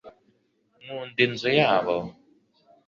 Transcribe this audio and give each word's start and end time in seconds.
nkunda 0.81 1.19
inzu 1.27 1.49
yabo 1.59 1.95